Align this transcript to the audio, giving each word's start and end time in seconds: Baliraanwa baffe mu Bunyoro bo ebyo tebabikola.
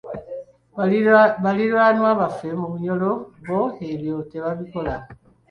Baliraanwa 1.43 2.09
baffe 2.19 2.47
mu 2.59 2.67
Bunyoro 2.71 3.11
bo 3.45 3.61
ebyo 3.89 4.15
tebabikola. 4.31 4.95